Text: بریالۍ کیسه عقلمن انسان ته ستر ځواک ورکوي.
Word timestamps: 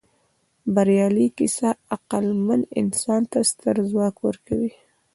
بریالۍ 0.73 1.27
کیسه 1.37 1.69
عقلمن 1.95 2.61
انسان 2.79 3.21
ته 3.31 3.39
ستر 3.51 3.75
ځواک 3.89 4.15
ورکوي. 4.27 4.71